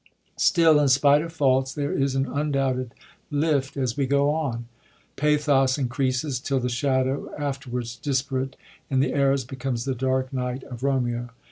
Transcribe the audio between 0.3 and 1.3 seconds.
Still, in spite